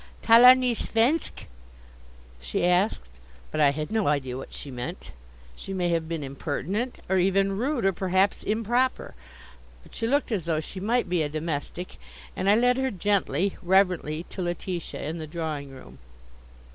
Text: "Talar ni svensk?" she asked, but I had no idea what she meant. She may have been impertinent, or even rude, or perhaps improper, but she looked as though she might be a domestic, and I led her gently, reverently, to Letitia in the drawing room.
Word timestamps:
"Talar 0.23 0.55
ni 0.55 0.73
svensk?" 0.73 1.45
she 2.41 2.65
asked, 2.65 3.19
but 3.51 3.61
I 3.61 3.69
had 3.69 3.91
no 3.91 4.07
idea 4.07 4.35
what 4.35 4.51
she 4.51 4.71
meant. 4.71 5.11
She 5.55 5.73
may 5.75 5.89
have 5.89 6.09
been 6.09 6.23
impertinent, 6.23 6.95
or 7.07 7.19
even 7.19 7.55
rude, 7.55 7.85
or 7.85 7.93
perhaps 7.93 8.41
improper, 8.41 9.13
but 9.83 9.93
she 9.93 10.07
looked 10.07 10.31
as 10.31 10.45
though 10.45 10.59
she 10.59 10.79
might 10.79 11.07
be 11.07 11.21
a 11.21 11.29
domestic, 11.29 11.97
and 12.35 12.49
I 12.49 12.55
led 12.55 12.79
her 12.79 12.89
gently, 12.89 13.55
reverently, 13.61 14.23
to 14.31 14.41
Letitia 14.41 15.07
in 15.07 15.19
the 15.19 15.27
drawing 15.27 15.69
room. 15.69 15.99